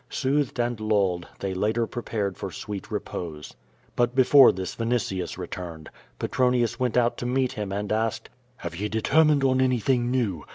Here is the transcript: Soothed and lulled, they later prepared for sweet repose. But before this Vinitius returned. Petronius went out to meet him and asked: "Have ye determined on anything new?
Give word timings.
Soothed 0.09 0.57
and 0.59 0.79
lulled, 0.79 1.27
they 1.41 1.53
later 1.53 1.85
prepared 1.85 2.35
for 2.35 2.49
sweet 2.51 2.89
repose. 2.89 3.53
But 3.95 4.15
before 4.15 4.51
this 4.51 4.73
Vinitius 4.75 5.37
returned. 5.37 5.91
Petronius 6.17 6.79
went 6.79 6.97
out 6.97 7.17
to 7.17 7.27
meet 7.27 7.51
him 7.51 7.71
and 7.71 7.91
asked: 7.91 8.31
"Have 8.57 8.75
ye 8.75 8.89
determined 8.89 9.43
on 9.43 9.61
anything 9.61 10.09
new? 10.09 10.43